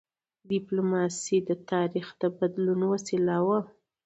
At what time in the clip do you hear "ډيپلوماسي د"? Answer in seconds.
0.49-1.51